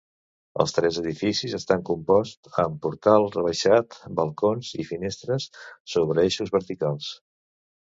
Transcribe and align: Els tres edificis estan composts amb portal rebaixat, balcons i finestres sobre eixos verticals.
Els 0.61 0.71
tres 0.77 0.95
edificis 1.01 1.53
estan 1.57 1.83
composts 1.89 2.57
amb 2.63 2.79
portal 2.87 3.27
rebaixat, 3.37 3.99
balcons 4.21 4.73
i 4.85 4.89
finestres 4.89 5.49
sobre 5.97 6.27
eixos 6.27 6.53
verticals. 6.59 7.15